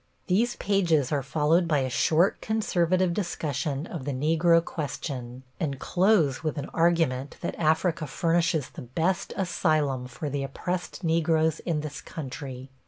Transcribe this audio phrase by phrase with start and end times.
[0.25, 6.41] These pages are followed by a short, conservative discussion of the Negro question, and close
[6.41, 12.01] with an argument that Africa furnishes the best asylum for the oppressed Negroes in this
[12.01, 12.71] country.